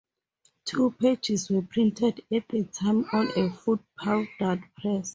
[0.65, 5.09] Two pages were printed at a time on a foot-powered press.